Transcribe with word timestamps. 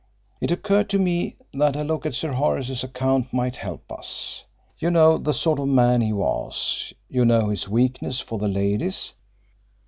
It 0.41 0.49
occurred 0.49 0.89
to 0.89 0.97
me 0.97 1.35
that 1.53 1.75
a 1.75 1.83
look 1.83 2.07
at 2.07 2.15
Sir 2.15 2.31
Horace's 2.31 2.83
account 2.83 3.31
might 3.31 3.55
help 3.57 3.91
us. 3.91 4.45
You 4.79 4.89
know 4.89 5.19
the 5.19 5.31
sort 5.31 5.59
of 5.59 5.67
man 5.67 6.01
he 6.01 6.11
was 6.11 6.91
you 7.07 7.23
know 7.23 7.49
his 7.49 7.69
weakness 7.69 8.19
for 8.19 8.39
the 8.39 8.47
ladies. 8.47 9.13